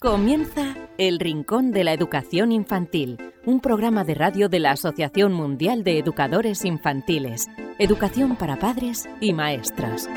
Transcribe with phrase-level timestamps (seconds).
[0.00, 5.82] Comienza El Rincón de la Educación Infantil, un programa de radio de la Asociación Mundial
[5.82, 7.48] de Educadores Infantiles,
[7.80, 10.08] Educación para Padres y Maestras.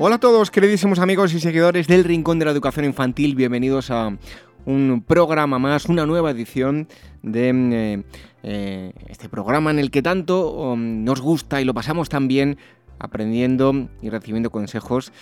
[0.00, 4.18] Hola a todos, queridísimos amigos y seguidores del Rincón de la Educación Infantil, bienvenidos a
[4.64, 6.88] un programa más, una nueva edición
[7.22, 8.02] de eh,
[8.42, 12.58] eh, este programa en el que tanto um, nos gusta y lo pasamos tan bien
[12.98, 15.12] aprendiendo y recibiendo consejos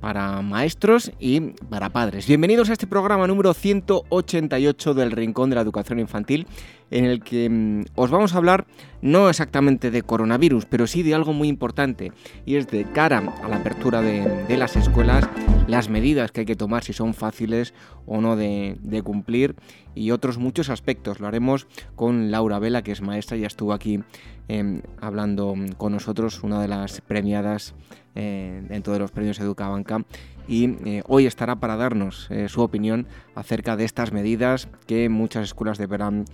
[0.00, 2.26] para maestros y para padres.
[2.26, 6.46] Bienvenidos a este programa número 188 del Rincón de la Educación Infantil,
[6.90, 8.66] en el que mm, os vamos a hablar
[9.02, 12.12] no exactamente de coronavirus, pero sí de algo muy importante,
[12.46, 15.28] y es de cara a la apertura de, las escuelas,
[15.68, 17.74] las medidas que hay que tomar, si son fáciles
[18.06, 19.54] o no de, cumplir,
[19.94, 21.20] y otros muchos aspectos.
[21.20, 24.00] Lo haremos con Laura Vela, que es maestra, ya estuvo aquí
[24.48, 27.74] em, hablando con nosotros, una de las premiadas
[28.14, 30.04] eh, dentro de los premios Educabanca
[30.48, 35.44] y eh, hoy estará para darnos eh, su opinión acerca de estas medidas que muchas
[35.44, 36.24] escuelas deberán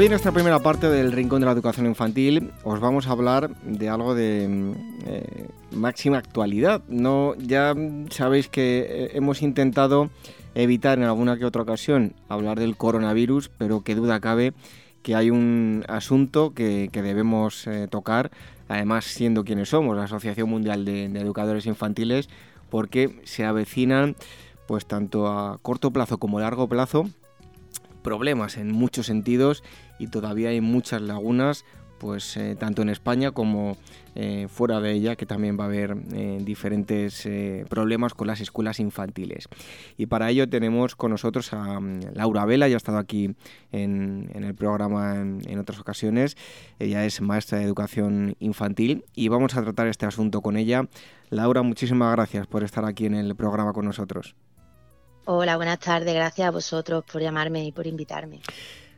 [0.00, 3.50] Hoy en esta primera parte del Rincón de la Educación Infantil os vamos a hablar
[3.64, 4.72] de algo de mm,
[5.04, 6.80] eh, máxima actualidad.
[6.88, 7.74] No, ya
[8.08, 10.08] sabéis que eh, hemos intentado
[10.54, 14.54] evitar en alguna que otra ocasión hablar del coronavirus, pero qué duda cabe
[15.02, 18.30] que hay un asunto que, debemos eh, tocar,
[18.68, 22.30] además siendo quienes somos, la Asociación Mundial de, de Educadores Infantiles,
[22.70, 24.16] porque se avecinan
[24.66, 27.10] pues tanto a corto plazo como a largo plazo
[28.02, 29.62] problemas en muchos sentidos
[29.98, 31.64] y todavía hay muchas lagunas
[32.00, 33.76] pues eh, tanto en España como
[34.14, 37.28] eh, fuera de ella, que también va a haber eh, diferentes
[37.68, 39.48] problemas con las escuelas infantiles.
[39.96, 43.36] Y para ello tenemos con nosotros a mm, Laura Vela, ya ha estado aquí
[43.70, 46.36] en, el programa en, en, otras ocasiones,
[46.78, 50.88] ella es maestra de educación infantil y vamos a tratar este asunto con ella.
[51.28, 54.34] Laura, muchísimas gracias por estar aquí en el programa con nosotros.
[55.32, 56.12] Hola, buenas tardes.
[56.12, 58.40] Gracias a vosotros por llamarme y por invitarme.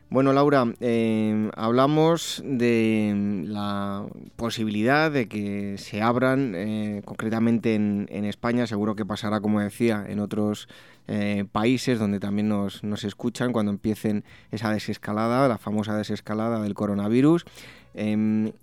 [0.09, 4.03] Bueno, Laura, eh, hablamos de la
[4.35, 10.19] posibilidad de que se abran, eh, concretamente en, España, seguro que pasará, como decía, en
[10.19, 10.67] otros
[11.07, 16.73] eh, países donde también nos, nos, escuchan cuando empiecen esa desescalada, la famosa desescalada del
[16.73, 17.45] coronavirus.
[17.93, 18.53] Em,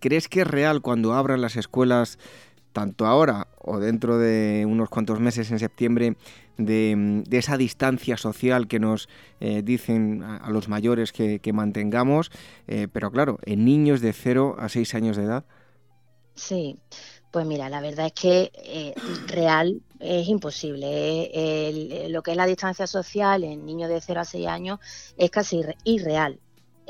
[0.00, 2.18] ¿Crees que es real cuando abran las escuelas,
[2.72, 6.16] tanto ahora o dentro de unos cuantos meses en septiembre,
[6.64, 9.08] de, esa distancia social que nos
[9.40, 12.30] eh, dicen a, los mayores que, mantengamos,
[12.66, 15.44] eh, pero claro, en niños de 0 a 6 años de edad.
[16.34, 16.78] Sí,
[17.30, 18.94] pues mira, la verdad es que eh,
[19.26, 22.08] real es imposible.
[22.08, 24.80] lo que es la distancia social en niños de 0 a 6 años
[25.16, 26.40] es casi irreal.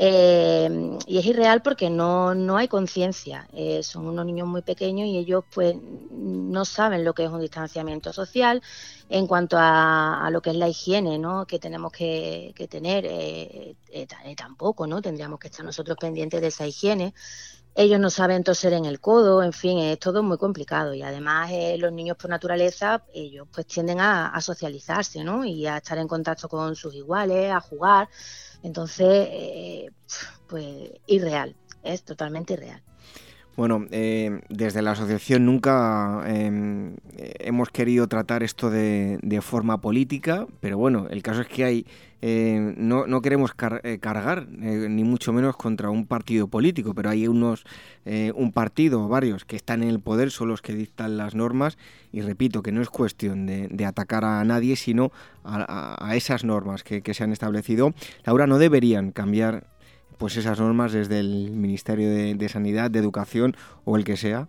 [0.02, 3.46] Eh, y es irreal porque no, no hay conciencia.
[3.52, 5.76] Eh, son unos niños muy pequeños y ellos pues
[6.10, 8.62] no saben lo que es un distanciamiento social
[9.10, 11.46] en cuanto a, lo que es la higiene ¿no?
[11.46, 13.04] que tenemos que, tener.
[13.06, 13.76] Eh,
[14.38, 15.02] tampoco, ¿no?
[15.02, 17.12] Tendríamos que estar nosotros pendientes de esa higiene.
[17.74, 21.50] Ellos no saben toser en el codo, en fin, es todo muy complicado y además
[21.78, 25.44] los niños por naturaleza, ellos pues tienden a, a socializarse, ¿no?
[25.44, 28.08] Y a estar en contacto con sus iguales, a jugar.
[28.62, 29.90] Entonces, eh,
[30.48, 32.82] pues irreal, es totalmente irreal.
[33.60, 40.78] Bueno, eh, desde la asociación nunca em, hemos querido tratar esto de, forma política, pero
[40.78, 41.86] bueno, el caso es que hay
[42.22, 47.64] eh, no, no, queremos cargar ni mucho menos contra un partido político, pero hay unos
[48.34, 51.76] un partido varios que están en el poder, son los que dictan las normas
[52.12, 55.12] y repito que no es cuestión de, atacar a nadie, sino
[55.44, 57.92] a, esas normas que, que se han establecido.
[58.24, 59.66] Laura, no deberían cambiar
[60.20, 63.56] pues esas normas desde el Ministerio de, Sanidad, de Educación
[63.86, 64.48] o el que sea?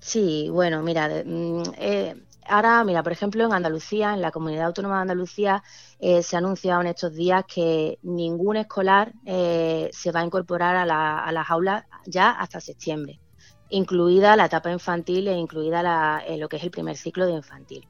[0.00, 2.16] Sí, bueno, mira, mm, eh,
[2.48, 5.62] ahora, mira, por ejemplo, en Andalucía, en la Comunidad Autónoma de Andalucía,
[6.00, 10.76] eh, se ha anunciado en estos días que ningún escolar eh, se va a incorporar
[10.76, 10.86] a,
[11.30, 13.20] las aulas ya hasta septiembre,
[13.68, 17.86] incluida la etapa infantil e incluida lo que es el primer ciclo de infantil.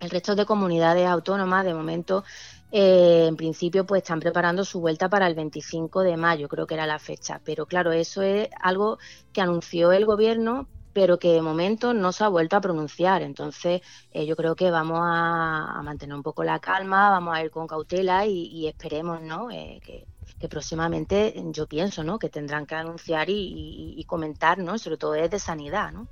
[0.00, 2.24] El resto de comunidades autónomas, de momento,
[2.74, 6.72] eh, en principio pues están preparando su vuelta para el 25 de mayo, creo que
[6.72, 7.38] era la fecha.
[7.44, 8.98] Pero claro, eso es algo
[9.32, 13.20] que anunció el gobierno, pero que de momento no se ha vuelto a pronunciar.
[13.20, 17.50] Entonces, eh, yo creo que vamos a, mantener un poco la calma, vamos a ir
[17.50, 19.50] con cautela y, esperemos, ¿no?
[19.50, 22.18] Eh, que, próximamente, yo pienso, ¿no?
[22.18, 24.78] Que tendrán que anunciar y, comentar, ¿no?
[24.78, 26.08] Sobre todo desde sanidad, ¿no?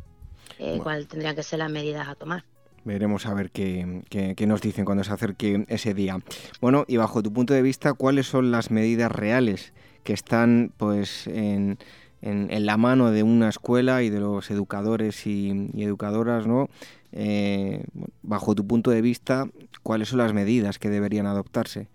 [0.83, 2.45] cuáles tendrían que ser las medidas a tomar.
[2.91, 6.19] Veremos a ver qué, nos dicen cuando se acerque ese día.
[6.61, 9.73] Bueno, y bajo tu punto de vista, ¿cuáles son las medidas reales
[10.03, 11.79] que están pues en,
[12.21, 16.69] la mano de una escuela y de los educadores y, educadoras, ¿no?
[17.13, 17.85] Eh,
[18.23, 19.47] bajo tu punto de vista,
[19.85, 21.87] ¿cuáles son las medidas que deberían adoptarse?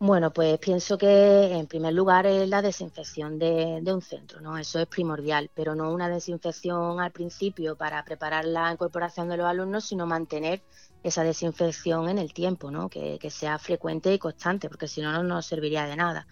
[0.00, 4.56] Bueno, pues pienso que en primer lugar es la desinfección de, un centro, ¿no?
[4.56, 9.46] Eso es primordial, pero no una desinfección al principio para preparar la incorporación de los
[9.46, 10.62] alumnos, sino mantener
[11.02, 12.88] esa desinfección en el tiempo, ¿no?
[12.88, 16.28] Que, sea frecuente y constante, porque si no, no nos serviría de nada.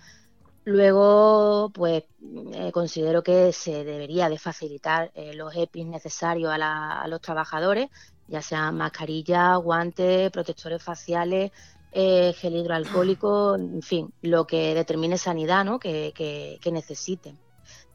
[0.64, 2.04] Luego, pues
[2.52, 7.88] eh, considero que se debería de facilitar eh, los EPIs necesarios a, a los trabajadores,
[8.28, 11.52] ya sean mascarillas, guantes, protectores faciales,
[11.98, 15.78] eh, gel hidroalcohólico, en fin, lo que determine sanidad ¿no?
[15.78, 17.38] que, que, necesiten.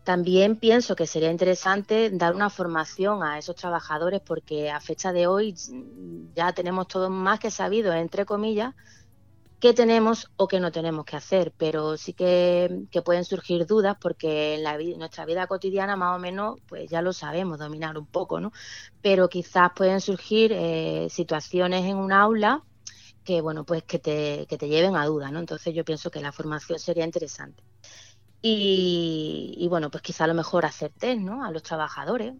[0.04, 5.28] También pienso que sería interesante dar una formación a esos trabajadores porque a fecha de
[5.28, 5.54] hoy
[6.34, 8.74] ya tenemos todo más que sabido, entre comillas,
[9.60, 14.56] qué tenemos o qué no tenemos que hacer, pero sí que, pueden surgir dudas porque
[14.56, 18.40] en, la, nuestra vida cotidiana más o menos pues ya lo sabemos dominar un poco,
[18.40, 18.52] ¿no?
[19.04, 22.64] Pero quizás pueden surgir eh, situaciones en un aula
[23.24, 25.40] que bueno pues que te, que te lleven a duda, ¿no?
[25.40, 27.63] Entonces yo pienso que la formación sería interesante.
[28.44, 31.46] Y, bueno, pues quizá a lo mejor hacer ¿no?
[31.46, 32.34] A los trabajadores,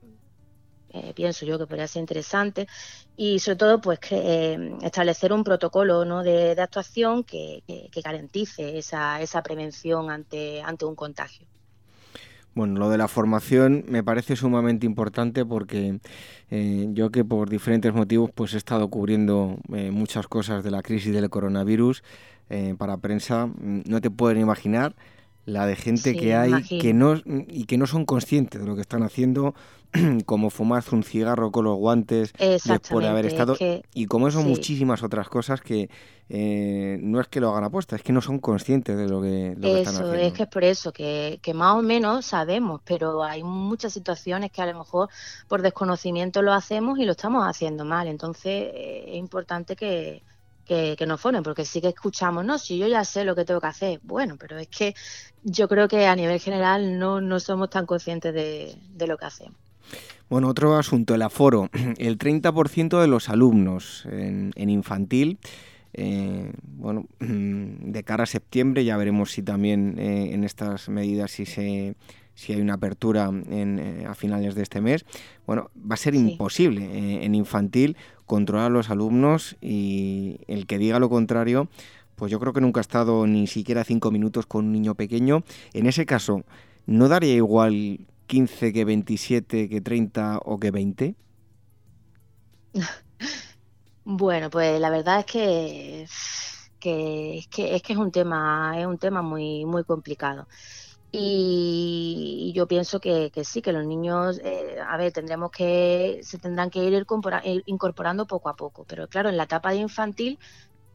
[0.90, 2.68] eh, pienso yo que podría ser interesante
[3.16, 4.16] y sobre todo pues que,
[4.54, 6.24] eh, establecer un protocolo ¿no?
[6.24, 11.48] de, actuación que, que, garantice esa, esa prevención ante, ante un contagio.
[12.54, 16.00] Bueno, lo de la formación me parece sumamente importante porque
[16.50, 20.82] eh, yo que por diferentes motivos pues he estado cubriendo eh, muchas cosas de la
[20.82, 22.04] crisis del coronavirus
[22.50, 24.96] eh, para prensa, mm, no te pueden imaginar
[25.46, 28.82] la de gente que hay que no y que no son conscientes de lo que
[28.82, 29.56] están haciendo
[30.26, 33.58] como fumarse un cigarro con los guantes después de haber estado
[33.94, 35.90] y como eso muchísimas otras cosas que
[36.34, 39.54] eh, no es que lo hagan apuesta, es que no son conscientes de lo que,
[39.58, 40.14] lo que están haciendo.
[40.14, 44.50] es que es por eso que, que, más o menos sabemos, pero hay muchas situaciones
[44.50, 45.10] que a lo mejor
[45.50, 50.24] por desconocimiento lo hacemos y lo estamos haciendo mal, entonces eh, es importante que,
[50.64, 53.44] que, que, nos ponen, porque sí que escuchamos, no, si yo ya sé lo que
[53.44, 54.96] tengo que hacer, bueno, pero es que
[55.44, 59.26] yo creo que a nivel general no, no somos tan conscientes de, de lo que
[59.26, 59.58] hacemos.
[60.30, 61.70] Bueno, otro asunto, el aforo.
[61.98, 65.40] El 30% de los alumnos en, infantil,
[65.94, 71.46] eh, bueno, de cara a septiembre ya veremos si también eh, en estas medidas si
[71.46, 71.96] se
[72.34, 75.06] si hay una apertura en, eh, a finales de este mes,
[75.46, 80.98] bueno, va a ser imposible en infantil controlar a los alumnos y el que diga
[80.98, 81.68] lo contrario,
[82.16, 85.44] pues yo creo que nunca ha estado ni siquiera cinco minutos con un niño pequeño.
[85.74, 86.44] En ese caso,
[86.86, 88.00] ¿no daría igual
[88.32, 91.16] 15 que 27 que 30 o que 20?
[94.04, 96.08] Bueno, pues la verdad es que,
[96.80, 100.48] que, es que es que es un tema es un tema muy muy complicado.
[101.12, 106.70] Y, yo pienso que, sí, que los niños, eh, a ver, tendremos que, se tendrán
[106.72, 107.06] que ir
[107.66, 108.86] incorporando poco a poco.
[108.88, 110.40] Pero claro, en la etapa de infantil,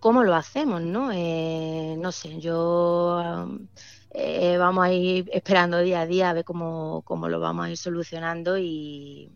[0.01, 0.81] ¿cómo lo hacemos?
[0.83, 3.47] No, eh, no sé, yo
[4.11, 7.71] eh, vamos a ir esperando día a día a ver cómo, cómo lo vamos a
[7.71, 9.31] ir solucionando y,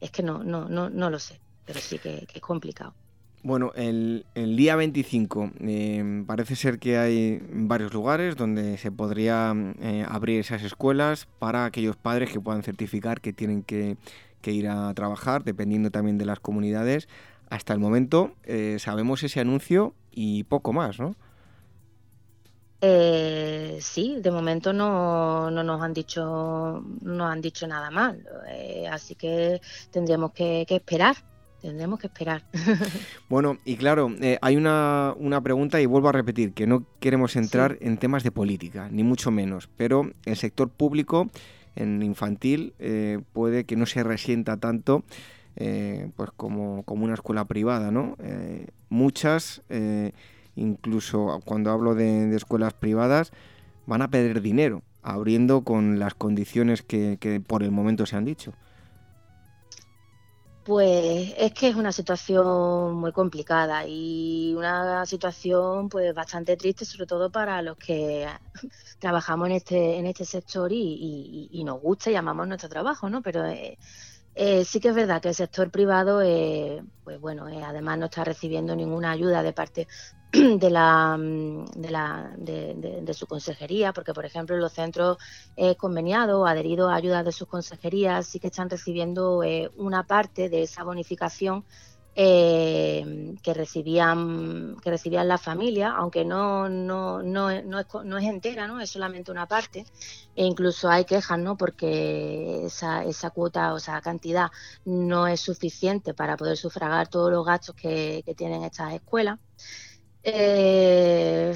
[0.00, 2.94] es que no, no, no, no lo sé, pero sí que, es complicado.
[3.42, 9.54] Bueno, el, el día 25 eh, parece ser que hay varios lugares donde se podría
[9.80, 13.96] eh, abrir esas escuelas para aquellos padres que puedan certificar que tienen que,
[14.42, 17.08] que ir a trabajar, dependiendo también de las comunidades.
[17.48, 18.34] Hasta el momento
[18.78, 21.14] sabemos ese anuncio y poco más, ¿no?
[22.80, 28.86] Eh, sí, de momento no, no, nos han dicho no han dicho nada mal, eh,
[28.90, 31.16] así que tendremos que, esperar.
[31.60, 32.44] Tendremos que esperar.
[33.28, 37.34] Bueno, y claro, eh, hay una, una, pregunta y vuelvo a repetir que no queremos
[37.34, 41.28] entrar en temas de política, ni mucho menos, pero el sector público
[41.74, 45.02] en infantil eh, puede que no se resienta tanto
[45.56, 48.16] pues como, como, una escuela privada, ¿no?
[48.88, 49.62] muchas
[50.58, 53.32] incluso cuando hablo de, escuelas privadas,
[53.86, 58.52] van a perder dinero, abriendo con las condiciones que, por el momento se han dicho.
[60.64, 67.06] Pues es que es una situación muy complicada y una situación pues bastante triste, sobre
[67.06, 68.26] todo para los que
[68.98, 73.22] trabajamos en este en este sector y, nos gusta y amamos nuestro trabajo, ¿no?
[73.22, 73.78] Pero eh,
[74.40, 78.22] eh, sí que es verdad que el sector privado, eh, pues bueno, además no está
[78.22, 79.88] recibiendo ninguna ayuda de parte
[80.32, 85.16] de la, mm, de, la de, su consejería, porque por ejemplo los centros
[85.56, 90.06] eh, conveniados o adheridos a ayudas de sus consejerías sí que están recibiendo eh, una
[90.06, 91.64] parte de esa bonificación
[92.20, 98.24] eh, que recibían que recibían las familias, aunque no, no, no, no, es, no es
[98.24, 98.80] entera, ¿no?
[98.80, 99.86] es solamente una parte,
[100.34, 101.56] e incluso hay quejas, ¿no?
[101.56, 104.50] porque esa, esa cuota o esa cantidad
[104.84, 109.38] no es suficiente para poder sufragar todos los gastos que, que tienen estas escuelas.
[110.30, 111.54] Eh,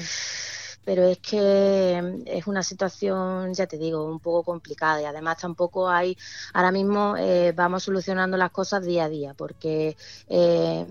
[0.83, 5.89] pero es que es una situación, ya te digo, un poco complicada y además tampoco
[5.89, 6.17] hay,
[6.53, 9.95] ahora mismo eh, vamos solucionando las cosas día a día porque
[10.27, 10.85] eh,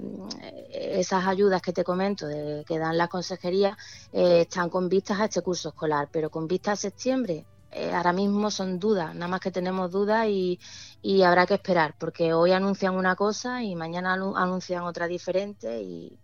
[0.71, 3.77] esas ayudas que te comento de, que dan las consejerías
[4.13, 7.45] están con vistas a este curso escolar, pero con vistas a septiembre
[7.93, 10.61] ahora mismo son dudas, nada más que tenemos dudas y,
[11.03, 16.19] y, habrá que esperar, porque hoy anuncian una cosa y mañana anuncian otra diferente y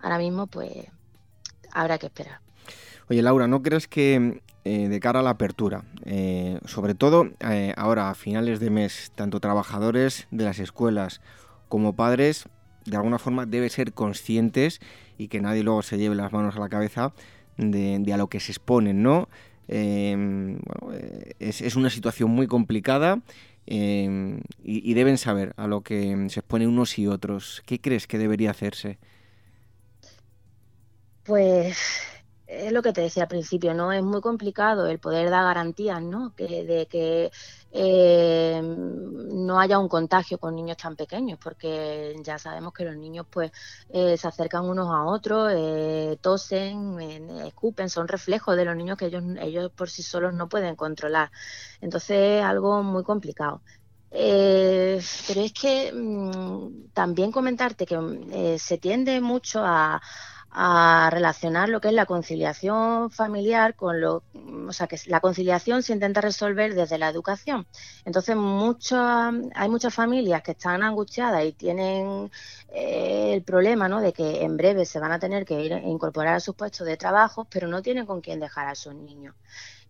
[0.00, 0.72] ahora mismo pues
[1.72, 2.40] habrá que esperar.
[3.08, 7.74] Oye Laura, ¿no crees que eh, de cara a la apertura, eh, sobre todo eh,
[7.76, 11.20] ahora a finales de mes, tanto trabajadores de las escuelas
[11.68, 12.48] como padres,
[12.86, 14.80] de alguna forma deben ser conscientes
[15.18, 17.12] y que nadie luego se lleve las manos a la cabeza
[17.58, 19.28] de, a lo que se exponen, ¿no?
[19.68, 23.20] es, una situación muy complicada
[23.66, 24.06] y,
[24.62, 27.62] y, deben saber a lo que se exponen unos y otros.
[27.66, 28.98] ¿Qué crees que debería hacerse?
[31.24, 31.78] Pues
[32.46, 33.92] es lo que te decía al principio, ¿no?
[33.92, 36.34] Es muy complicado el poder dar garantías, ¿no?
[36.36, 37.30] Que, de que
[37.72, 43.26] eh, no haya un contagio con niños tan pequeños, porque ya sabemos que los niños
[43.30, 43.50] pues
[43.88, 47.00] eh, se acercan unos a otros, eh, tosen,
[47.46, 51.30] escupen, son reflejos de los niños que ellos, ellos por sí solos no pueden controlar.
[51.80, 53.62] Entonces es algo muy complicado.
[54.10, 60.00] pero es que mm, también comentarte que se tiende mucho a,
[60.56, 64.22] a relacionar lo que es la conciliación familiar con lo,
[64.68, 67.66] o sea, que la conciliación se intenta resolver desde la educación.
[68.04, 72.30] Entonces, hay muchas familias que están angustiadas y tienen
[72.68, 74.00] eh, el problema ¿no?
[74.00, 76.96] de que en breve se van a tener que ir incorporar a sus puestos de
[76.96, 79.34] trabajo, pero no tienen con quién dejar a esos niños.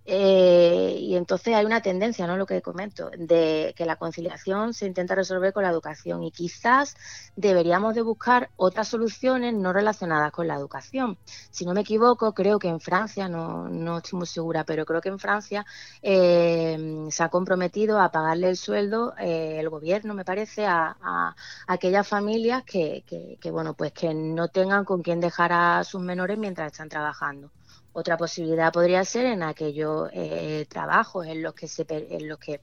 [0.06, 2.36] Eh, y entonces hay una tendencia, ¿no?
[2.36, 6.96] Lo que comento, de que la conciliación se intenta resolver con la educación y quizás
[7.36, 11.18] deberíamos de buscar otras soluciones no relacionadas con la educación.
[11.50, 15.00] Si no me equivoco, creo que en Francia, no, no estoy muy segura, pero creo
[15.00, 15.64] que en Francia
[16.02, 21.36] eh, se ha comprometido a pagarle el sueldo eh, el gobierno, me parece, a, a,
[21.66, 26.00] aquellas familias que, que, que, bueno, pues que no tengan con quién dejar a sus
[26.00, 27.50] menores mientras están trabajando.
[27.94, 32.60] Otra posibilidad podría ser en aquellos eh, trabajos en los que se en los que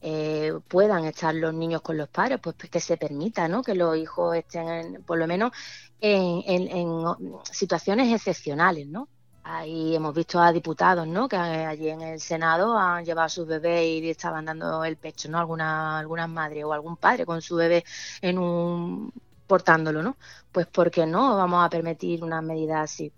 [0.00, 3.62] eh, puedan estar los niños con los padres, pues, que se permita, ¿no?
[3.62, 5.52] Que los hijos estén, por lo menos,
[6.00, 7.04] en,
[7.50, 9.08] situaciones excepcionales, ¿no?
[9.44, 11.28] Ahí hemos visto a diputados, ¿no?
[11.28, 15.28] Que allí en el Senado han llevado a sus bebés y estaban dando el pecho,
[15.28, 15.38] ¿no?
[15.38, 17.84] Algunas algunas madres o algún padre con su bebé
[18.22, 19.12] en un
[19.46, 20.16] portándolo, ¿no?
[20.50, 23.12] Pues porque no vamos a permitir una medida así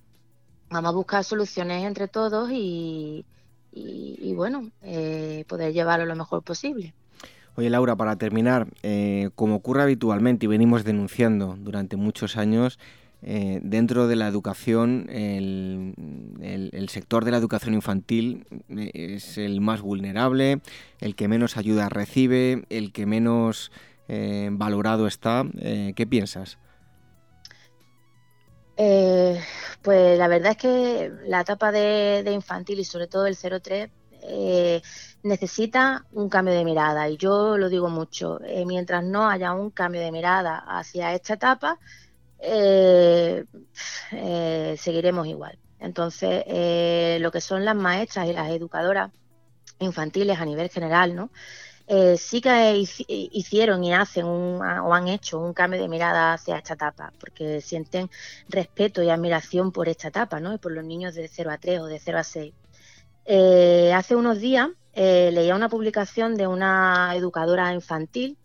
[0.71, 3.25] vamos a buscar soluciones entre todos y,
[4.35, 6.95] bueno, eh, poder llevarlo lo mejor posible.
[7.57, 12.81] Oye Laura, para terminar, eh, como ocurre habitualmente y venimos denunciando durante muchos años,
[13.23, 15.95] eh, dentro de la educación, el,
[16.89, 20.61] sector de la educación infantil es el más vulnerable,
[21.01, 23.73] el que menos ayuda recibe, el que menos
[24.51, 25.47] valorado está.
[25.55, 26.59] ¿Qué piensas?
[28.77, 29.41] Eh,
[29.83, 33.91] pues la verdad es que la etapa de, infantil y sobre todo el 03
[34.23, 34.83] eh,
[35.23, 39.71] necesita un cambio de mirada y yo lo digo mucho, eh, mientras no haya un
[39.71, 41.79] cambio de mirada hacia esta etapa,
[44.77, 45.59] seguiremos igual.
[45.79, 46.45] Entonces,
[47.21, 49.11] lo que son las maestras y las educadoras
[49.79, 51.31] infantiles a nivel general, ¿no?
[51.87, 56.75] Eh, sí que hicieron y hacen o han hecho un cambio de mirada hacia esta
[56.75, 58.11] etapa, porque sienten
[58.49, 60.55] respeto y admiración por esta etapa, ¿no?
[60.55, 62.55] Y por los niños de 0 a 3 o de 0 a 6.
[63.27, 68.39] Eh, hace unos días eh, leía una publicación de una educadora infantil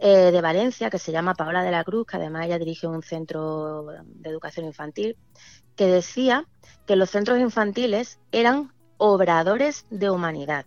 [0.00, 3.86] de Valencia que se llama Paola de la Cruz, que además ella dirige un centro
[4.04, 5.16] de educación infantil,
[5.74, 6.46] que decía
[6.86, 10.66] que los centros infantiles eran obradores de humanidad.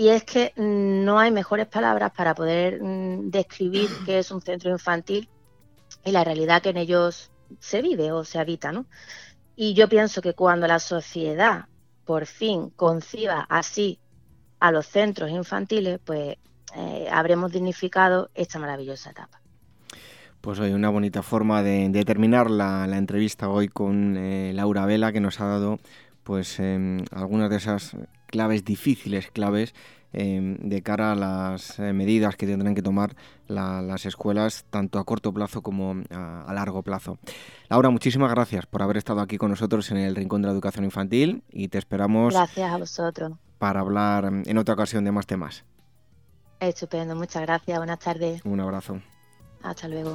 [0.00, 4.70] Y es que no hay mejores palabras para poder mm, describir qué es un centro
[4.70, 5.28] infantil
[6.02, 8.86] y la realidad que en ellos se vive o se habita, ¿no?
[9.56, 11.66] Y yo pienso que cuando la sociedad
[12.06, 13.98] por fin conciba así
[14.58, 16.38] a los centros infantiles, pues
[16.76, 19.42] eh, habremos dignificado esta maravillosa etapa.
[20.40, 25.20] Pues hoy una bonita forma de, terminar la, entrevista hoy con eh, Laura Vela, que
[25.20, 25.78] nos ha dado
[26.22, 27.96] pues em, algunas de esas
[28.30, 29.74] claves difíciles, claves
[30.12, 33.14] em, de cara a las eh, medidas que tendrán que tomar
[33.46, 37.18] las escuelas, tanto a corto plazo como a, largo plazo.
[37.68, 40.84] Laura, muchísimas gracias por haber estado aquí con nosotros en el Rincón de la Educación
[40.84, 42.34] Infantil y te esperamos.
[42.34, 43.32] Gracias a vosotros.
[43.58, 45.64] Para hablar en otra ocasión de más temas.
[46.60, 47.78] Estupendo, muchas gracias.
[47.78, 48.42] Buenas tardes.
[48.44, 49.00] Un abrazo.
[49.62, 50.14] Hasta luego.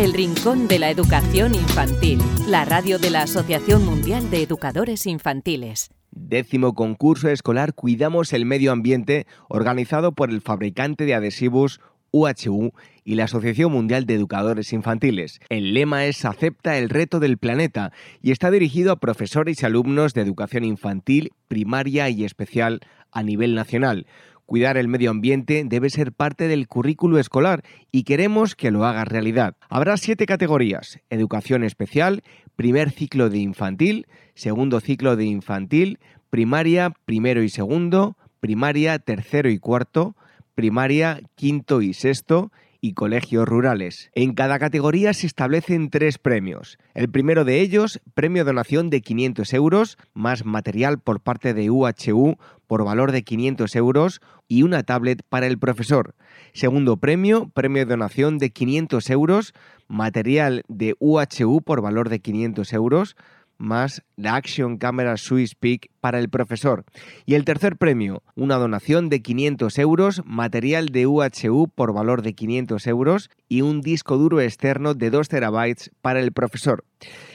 [0.00, 5.90] El Rincón de la Educación Infantil, la radio de la Asociación Mundial de Educadores Infantiles.
[6.10, 11.82] Décimo concurso escolar Cuidamos el Medio Ambiente, organizado por el fabricante de adhesivos
[12.12, 12.72] UHU
[13.04, 15.38] y la Asociación Mundial de Educadores Infantiles.
[15.50, 20.14] El lema es Acepta el reto del planeta y está dirigido a profesores y alumnos
[20.14, 22.80] de educación infantil, primaria y especial
[23.12, 24.06] a nivel nacional.
[24.50, 29.04] Cuidar el medio ambiente debe ser parte del currículo escolar y queremos que lo haga
[29.04, 29.54] realidad.
[29.68, 30.98] Habrá siete categorías.
[31.08, 32.24] Educación especial,
[32.56, 39.60] primer ciclo de infantil, segundo ciclo de infantil, primaria, primero y segundo, primaria, tercero y
[39.60, 40.16] cuarto,
[40.56, 44.10] primaria, quinto y sexto, y colegios rurales.
[44.14, 46.78] En cada categoría se establecen tres premios.
[46.94, 52.38] El primero de ellos, premio donación de 500 euros, más material por parte de UHU
[52.70, 56.14] por valor de 500 euros y una tablet para el profesor.
[56.52, 59.54] Segundo premio, premio donación de 500 euros,
[59.88, 63.16] material de UHU por valor de 500 euros,
[63.60, 66.84] más la Action Camera Swiss Peak para el profesor.
[67.26, 72.32] Y el tercer premio, una donación de 500 euros, material de UHU por valor de
[72.32, 76.84] 500 euros y un disco duro externo de 2 terabytes para el profesor.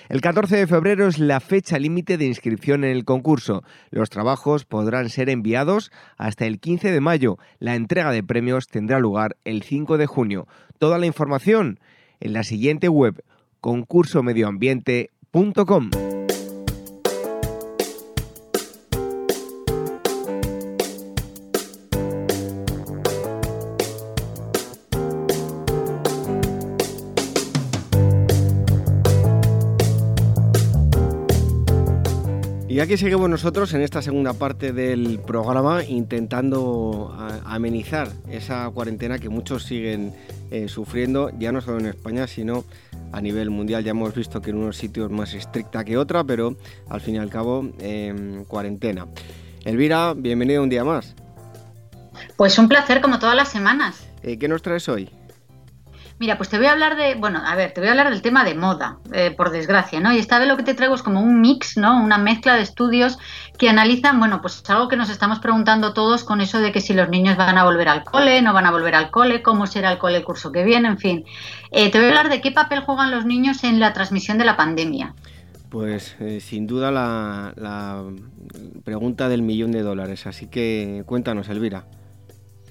[0.09, 3.63] El 14 de febrero es la fecha límite de inscripción en el concurso.
[3.89, 7.37] Los trabajos podrán ser enviados hasta el 15 de mayo.
[7.59, 10.47] La entrega de premios tendrá lugar el 5 de junio.
[10.77, 11.79] Toda la información
[12.19, 13.23] en la siguiente web
[32.69, 39.27] Y aquí seguimos nosotros en esta segunda parte del programa intentando amenizar esa cuarentena que
[39.27, 40.13] muchos siguen
[40.51, 42.63] eh, sufriendo, ya no solo en España, sino
[43.11, 43.83] a nivel mundial.
[43.83, 46.55] Ya hemos visto que en unos sitios más estricta que otra, pero
[46.89, 49.07] al fin y al cabo, eh, cuarentena.
[49.63, 51.15] Elvira, bienvenido un día más.
[52.37, 54.05] Pues un placer como todas las semanas.
[54.23, 55.09] Eh, ¿Qué nos traes hoy?
[56.17, 58.21] Mira, pues te voy a hablar de, bueno, a ver, te voy a hablar del
[58.21, 60.13] tema de moda, eh, por desgracia, ¿no?
[60.13, 62.01] Y esta vez lo que te traigo es como un mix, ¿no?
[62.01, 63.17] Una mezcla de estudios
[63.57, 66.93] que analizan, bueno, pues algo que nos estamos preguntando todos con eso de que si
[66.93, 69.91] los niños van a volver al cole, no van a volver al cole, cómo será
[69.91, 71.25] el cole el curso que viene, en fin.
[71.71, 74.45] Eh, te voy a hablar de qué papel juegan los niños en la transmisión de
[74.45, 75.13] la pandemia.
[75.67, 78.05] Pues eh, sin duda la, la
[78.85, 81.83] pregunta del millón de dólares, así que cuéntanos, Elvira.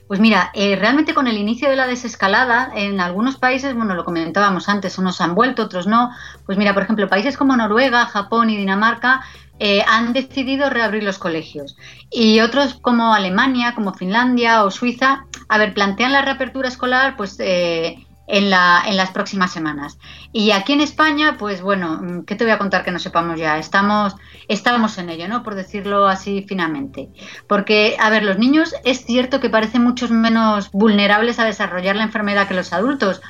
[0.06, 4.04] Pues mira, eh, realmente con el inicio de la desescalada, en algunos países, bueno, lo
[4.04, 6.10] comentábamos antes, unos han vuelto, otros no.
[6.44, 9.22] Pues mira, por ejemplo, países como Noruega, Japón y Dinamarca
[9.58, 11.76] eh, han decidido reabrir los colegios.
[12.10, 17.36] Y otros como Alemania, como Finlandia o Suiza, a ver, plantean la reapertura escolar, pues
[17.38, 19.98] eh, en, la, en las próximas semanas.
[20.32, 23.38] Y aquí en España, pues bueno, mm, ¿qué te voy a contar que no sepamos
[23.38, 23.58] ya?
[23.58, 24.14] Estamos,
[24.48, 25.42] estamos en ello, ¿no?
[25.42, 27.10] Por decirlo así finamente.
[27.46, 32.04] Porque, a ver, los niños es cierto que parecen muchos menos vulnerables a desarrollar la
[32.04, 33.20] enfermedad que los adultos,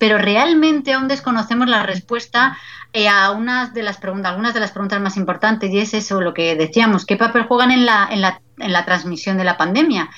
[0.00, 2.56] pero realmente aún desconocemos la respuesta
[2.94, 6.22] eh, a unas de las preguntas, algunas de las preguntas más importantes, y es eso,
[6.22, 9.58] lo que decíamos, ¿qué papel juegan en la, en la, en la transmisión de la
[9.58, 10.08] pandemia?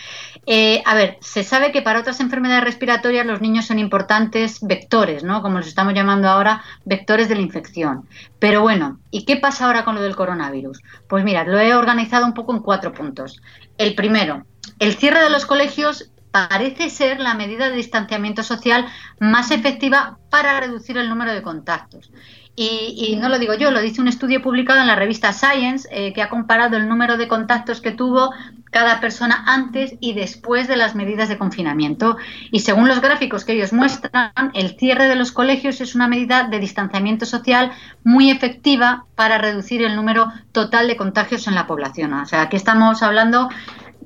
[0.47, 5.25] Eh, a ver, se sabe que para otras enfermedades respiratorias los niños son importantes vectores,
[5.25, 5.43] ¿no?
[5.43, 8.09] Como los estamos llamando ahora, vectores de la infección.
[8.39, 10.81] Pero bueno, ¿y qué pasa ahora con lo del coronavirus?
[11.09, 13.43] Pues mira, lo he organizado un poco en cuatro puntos.
[13.79, 14.47] El primero,
[14.79, 18.87] el cierre de los colegios parece ser la medida de distanciamiento social
[19.21, 22.11] más efectiva para reducir el número de contactos.
[22.55, 26.13] Y, no lo digo yo, lo dice un estudio publicado en la revista Science eh,
[26.13, 28.31] que ha comparado el número de contactos que tuvo
[28.71, 32.19] cada persona antes y después de las medidas de confinamiento.
[32.51, 36.45] Y según los gráficos que ellos muestran, el cierre de los colegios es una medida
[36.45, 37.73] de distanciamiento social
[38.05, 42.13] muy efectiva para reducir el número total de contagios en la población.
[42.13, 43.49] O sea, aquí estamos hablando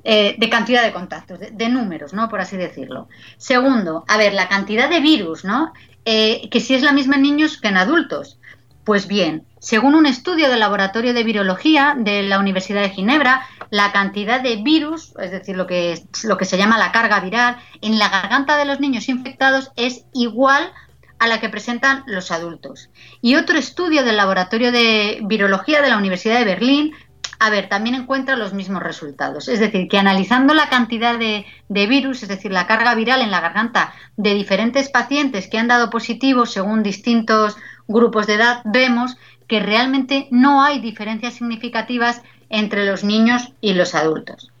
[0.03, 2.29] eh, de cantidad de contactos, de, números, ¿no?
[2.29, 3.07] Por así decirlo.
[3.37, 5.73] Segundo, a ver, la cantidad de virus, ¿no?
[6.05, 8.39] Eh, que si es la misma en niños que en adultos.
[8.83, 13.91] Pues bien, según un estudio del Laboratorio de Virología de la Universidad de Ginebra, la
[13.91, 17.99] cantidad de virus, es decir, lo que, lo que se llama la carga viral, en
[17.99, 20.71] la garganta de los niños infectados es igual
[21.19, 22.89] a la que presentan los adultos.
[23.21, 26.93] Y otro estudio del Laboratorio de Virología de la Universidad de Berlín
[27.39, 29.47] a ver, también encuentra los mismos resultados.
[29.47, 33.41] Es decir, que analizando la cantidad de, virus, es decir, la carga viral en la
[33.41, 39.59] garganta de diferentes pacientes que han dado positivo según distintos grupos de edad, vemos que
[39.59, 44.51] realmente no hay diferencias significativas entre los niños y los adultos.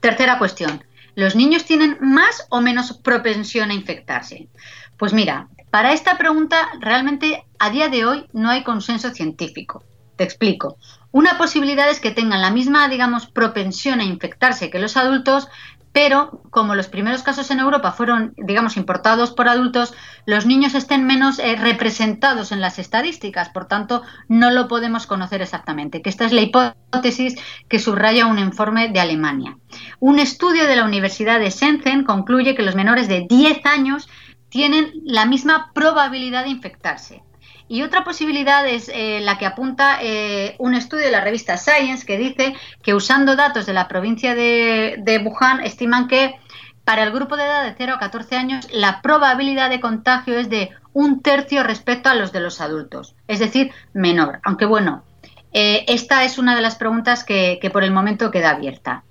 [0.00, 0.82] Tercera cuestión.
[1.14, 4.48] ¿Los niños tienen más o menos propensión a infectarse?
[4.96, 9.84] Pues mira, para esta pregunta realmente a día de hoy no hay consenso científico.
[10.16, 10.76] Te explico.
[11.12, 15.48] Una posibilidad es que tengan la misma, digamos, propensión a infectarse que los adultos,
[15.92, 19.92] pero como los primeros casos en Europa fueron, digamos, importados por adultos,
[20.24, 25.42] los niños estén menos eh, representados en las estadísticas, por tanto, no lo podemos conocer
[25.42, 27.34] exactamente, que esta es la hipótesis
[27.68, 29.58] que subraya un informe de Alemania.
[29.98, 34.08] Un estudio de la Universidad de Shenzhen concluye que los menores de 10 años
[34.48, 37.22] tienen la misma probabilidad de infectarse.
[37.70, 42.04] Y otra posibilidad es eh, la que apunta eh, un estudio de la revista Science
[42.04, 46.34] que dice que usando datos de la provincia de, Wuhan estiman que
[46.82, 50.50] para el grupo de edad de 0 a 14 años la probabilidad de contagio es
[50.50, 54.40] de un tercio respecto a los de los adultos, es decir, menor.
[54.42, 55.04] Aunque bueno,
[55.52, 59.04] eh, esta es una de las preguntas que por el momento queda abierta.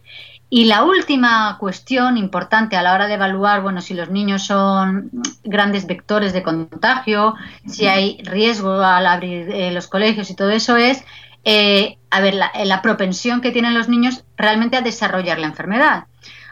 [0.52, 5.12] Y la última cuestión importante a la hora de evaluar, bueno, si los niños son
[5.44, 7.36] grandes vectores de contagio,
[7.68, 11.04] si hay riesgo al abrir eh, los colegios y todo eso es,
[11.46, 16.06] eh, a ver, la, la propensión que tienen los niños realmente a desarrollar la enfermedad.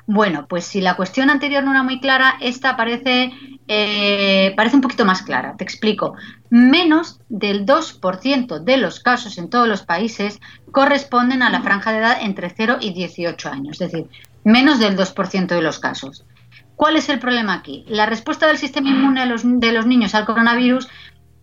[0.10, 3.34] Bueno, pues si la cuestión anterior no era muy clara, esta parece,
[3.68, 5.56] eh, parece un poquito más clara.
[5.58, 6.16] Te explico.
[6.50, 10.40] Menos del 2% de los casos en todos los países
[10.72, 14.10] corresponden a la franja de edad entre 0 y 18 años, es decir,
[14.46, 16.24] menos del 2% de los casos.
[16.78, 17.84] ¿Cuál es el problema aquí?
[17.90, 20.88] La respuesta del sistema inmune de los niños al coronavirus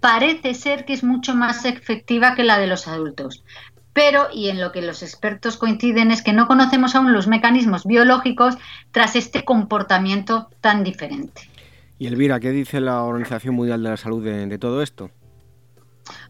[0.00, 3.44] parece ser que es mucho más efectiva que la de los adultos
[3.94, 7.86] pero y en lo que los expertos coinciden es que no conocemos aún los mecanismos
[7.86, 8.58] biológicos
[8.90, 11.48] tras este comportamiento tan diferente.
[11.98, 15.10] Y Elvira, ¿qué dice la Organización Mundial de la Salud de, todo esto?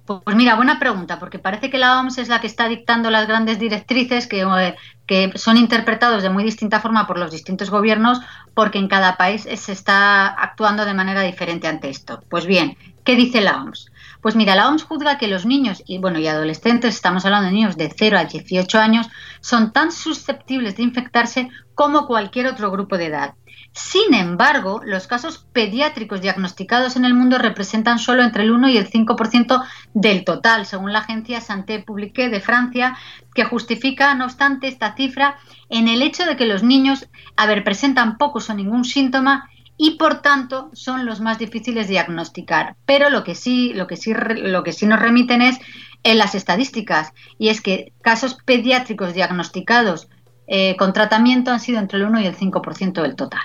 [0.04, 3.26] Pues mira, buena pregunta, porque parece que la OMS es la que está dictando las
[3.26, 8.20] grandes directrices que, eh, que, son interpretados de muy distinta forma por los distintos gobiernos,
[8.52, 12.22] porque en cada país se está actuando de manera diferente ante esto.
[12.28, 13.90] Pues bien, ¿qué dice la OMS?
[14.24, 17.52] Pues mira, la OMS juzga que los niños y bueno, y adolescentes, estamos hablando de
[17.52, 19.06] niños de 0 a 18 años,
[19.42, 23.34] son tan susceptibles de infectarse como cualquier otro grupo de edad.
[23.72, 28.78] Sin embargo, los casos pediátricos diagnosticados en el mundo representan solo entre el 1 y
[28.78, 32.96] el 5% del total, según la agencia Santé Publique de Francia,
[33.34, 35.36] que justifica, no obstante, esta cifra
[35.68, 39.92] en el hecho de que los niños, a ver, presentan pocos o ningún síntoma y
[39.92, 42.76] por tanto son los más difíciles de diagnosticar.
[42.86, 45.58] Pero lo que sí, lo que sí, lo que sí nos remiten es
[46.04, 50.08] en las estadísticas y es que casos pediátricos diagnosticados
[50.46, 53.40] eh, con tratamiento han sido entre el 1 y el 5% del total.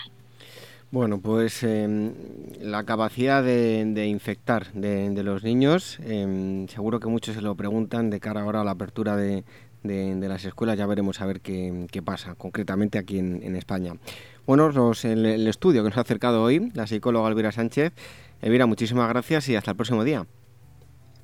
[0.92, 2.14] Bueno, pues em,
[2.60, 8.20] la capacidad de, infectar de, los niños, em, seguro que muchos se lo preguntan de
[8.20, 9.44] cara ahora a la apertura de,
[9.84, 13.94] las escuelas, ya veremos a ver qué, pasa concretamente aquí en España.
[14.50, 14.72] Bueno,
[15.04, 17.94] el, estudio que nos ha acercado hoy la psicóloga Elvira Sánchez.
[18.42, 20.26] Elvira, muchísimas gracias y hasta el próximo día.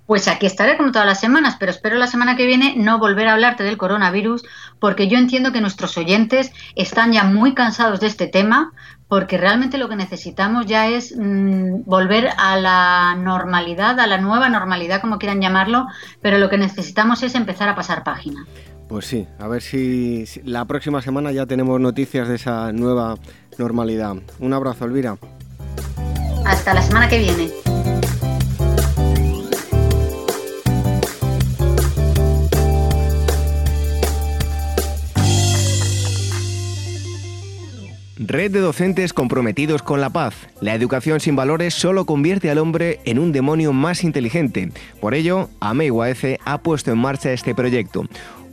[0.05, 3.27] Pues aquí estaré como todas las semanas, pero espero la semana que viene no volver
[3.27, 4.45] a hablarte del coronavirus,
[4.79, 8.73] porque yo entiendo que nuestros oyentes están ya muy cansados de este tema,
[9.07, 14.49] porque realmente lo que necesitamos ya es mm, volver a la normalidad, a la nueva
[14.49, 15.87] normalidad, como quieran llamarlo,
[16.21, 18.45] pero lo que necesitamos es empezar a pasar página.
[18.87, 23.17] Pues sí, a ver si, la próxima semana ya tenemos noticias de esa nueva
[23.57, 24.15] normalidad.
[24.39, 25.17] Un abrazo, Elvira.
[26.45, 27.49] Hasta la semana que viene.
[38.27, 40.35] Red de docentes comprometidos con la paz.
[40.59, 44.71] La educación sin valores solo convierte al hombre en un demonio más inteligente.
[44.99, 48.03] Por ello, AMEIUAF ha puesto en marcha este proyecto.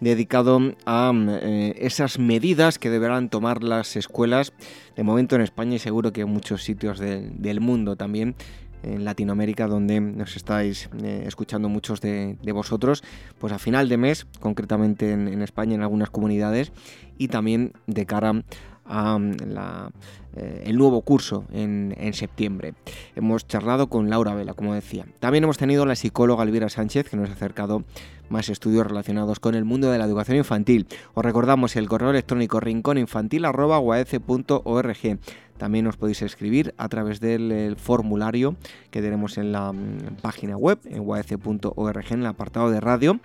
[0.00, 4.52] dedicado a mm, eh, esas medidas que deberán tomar las escuelas,
[4.96, 8.34] de momento en España y seguro que en muchos sitios del mundo también,
[8.82, 13.02] en Latinoamérica, donde nos estáis eh, escuchando muchos de, vosotros,
[13.38, 16.72] pues a final de mes, concretamente en, en España, en algunas comunidades,
[17.16, 18.42] y también de cara a
[18.86, 19.90] mm, la
[20.36, 22.74] eh, el nuevo curso en, septiembre.
[23.14, 25.06] Hemos charlado con Laura Vela, como decía.
[25.20, 27.84] También hemos tenido la psicóloga Elvira Sánchez, que nos ha acercado
[28.28, 30.88] más estudios relacionados con el mundo de la educación infantil.
[31.14, 35.18] Os recordamos el correo electrónico rincóninfantil.org.
[35.56, 38.56] También os podéis escribir a través del formulario
[38.90, 43.20] que tenemos en la mm, página web, en uac.org, en el apartado de radio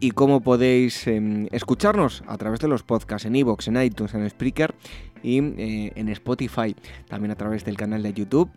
[0.00, 4.28] y cómo podéis em, escucharnos a través de los podcasts en iVoox, en iTunes, en
[4.28, 4.74] Spreaker
[5.22, 6.74] y eh, en Spotify,
[7.08, 8.50] también a través del canal de YouTube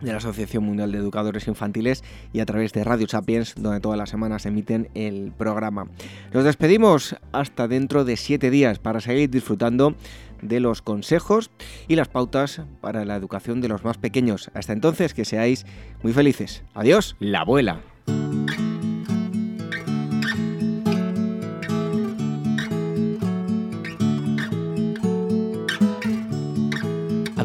[0.00, 3.98] de la Asociación Mundial de Educadores Infantiles y a través de Radio Sapiens, donde todas
[3.98, 5.86] las semanas emiten el programa.
[6.32, 9.94] Nos despedimos hasta dentro de siete días para seguir disfrutando
[10.42, 11.50] de los consejos
[11.88, 14.50] y las pautas para la educación de los más pequeños.
[14.54, 15.64] Hasta entonces, que seáis
[16.02, 16.64] muy felices.
[16.74, 17.93] Adiós, la abuela.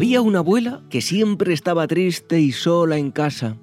[0.10, 3.58] Había una abuela que siempre estaba triste y sola en casa.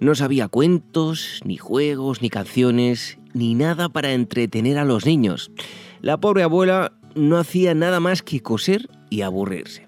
[0.00, 5.50] No sabía cuentos, ni juegos, ni canciones, ni nada para entretener a los niños.
[6.00, 9.86] La pobre abuela no hacía nada más que coser y aburrirse.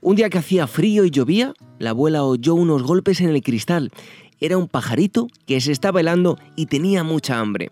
[0.00, 3.92] Un día que hacía frío y llovía, la abuela oyó unos golpes en el cristal.
[4.40, 7.70] Era un pajarito que se estaba helando y tenía mucha hambre.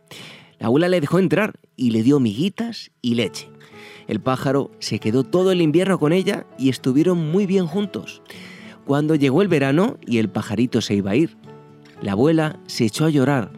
[0.61, 3.49] La abuela le dejó entrar y le dio miguitas y leche.
[4.11, 8.23] El pájaro se quedó todo el invierno con ella y estuvieron muy bien juntos.
[8.85, 11.37] Cuando llegó el verano y el pajarito se iba a ir,
[12.03, 13.53] la abuela se echó a llorar.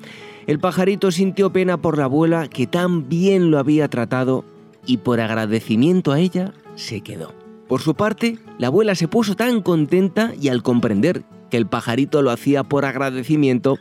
[0.47, 4.45] El pajarito sintió pena por la abuela que tan bien lo había tratado
[4.85, 7.33] y por agradecimiento a ella se quedó.
[7.67, 12.21] Por su parte, la abuela se puso tan contenta y al comprender que el pajarito
[12.21, 13.79] lo hacía por agradecimiento,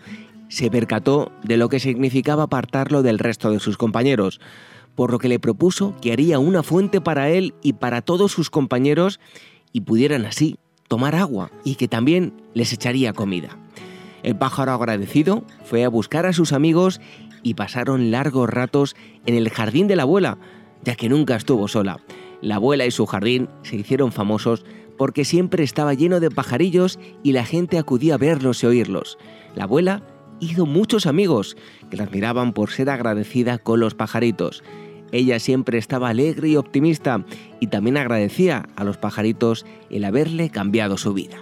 [0.47, 4.39] se percató de lo que significaba apartarlo del resto de sus compañeros
[4.95, 8.49] por lo que le propuso que haría una fuente para él y para todos sus
[8.49, 9.19] compañeros
[9.71, 13.57] y pudieran así tomar agua y que también les echaría comida.
[14.23, 16.99] El pájaro agradecido fue a buscar a sus amigos
[17.43, 20.37] y pasaron largos ratos en el jardín de la abuela,
[20.83, 21.99] ya que nunca estuvo sola.
[22.41, 24.65] La abuela y su jardín se hicieron famosos
[24.97, 29.17] porque siempre estaba lleno de pajarillos y la gente acudía a verlos y oírlos.
[29.55, 30.03] La abuela
[30.39, 31.55] hizo muchos amigos
[31.89, 34.63] que la admiraban por ser agradecida con los pajaritos.
[35.11, 37.23] Ella siempre estaba alegre y optimista
[37.59, 41.37] y también agradecía a los pajaritos el haberle cambiado su vida.